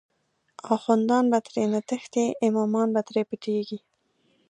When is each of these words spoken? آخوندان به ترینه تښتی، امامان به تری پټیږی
آخوندان 0.75 1.23
به 1.31 1.39
ترینه 1.47 1.79
تښتی، 1.89 2.25
امامان 2.47 2.87
به 2.93 3.01
تری 3.07 3.21
پټیږی 3.29 3.79